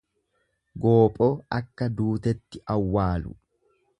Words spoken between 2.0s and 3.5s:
duutetti awwaalu.